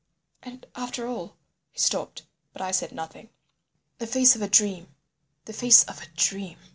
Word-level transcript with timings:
And 0.41 0.65
after 0.75 1.05
all—" 1.07 1.37
He 1.73 1.77
stopped—but 1.77 2.59
I 2.59 2.71
said 2.71 2.91
nothing. 2.91 3.29
"The 3.99 4.07
face 4.07 4.35
of 4.35 4.41
a 4.41 4.49
dream—the 4.49 5.53
face 5.53 5.83
of 5.83 6.01
a 6.01 6.07
dream. 6.15 6.57